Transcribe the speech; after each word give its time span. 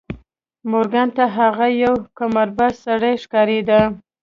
مورګان 0.69 1.09
ته 1.17 1.23
هغه 1.37 1.67
یو 1.83 1.95
قمارباز 2.17 2.73
سړی 2.85 3.13
ښکارېده 3.23 3.81